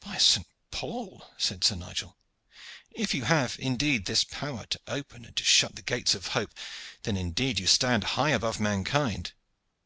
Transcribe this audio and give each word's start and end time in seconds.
"By 0.00 0.16
Saint 0.16 0.46
Paul!" 0.70 1.22
said 1.36 1.62
Sir 1.62 1.74
Nigel, 1.74 2.16
"if 2.92 3.12
you 3.12 3.24
have 3.24 3.56
indeed 3.58 4.06
this 4.06 4.24
power 4.24 4.64
to 4.64 4.80
open 4.86 5.26
and 5.26 5.36
to 5.36 5.44
shut 5.44 5.76
the 5.76 5.82
gates 5.82 6.14
of 6.14 6.28
hope, 6.28 6.54
then 7.02 7.18
indeed 7.18 7.58
you 7.60 7.66
stand 7.66 8.04
high 8.14 8.30
above 8.30 8.58
mankind. 8.58 9.34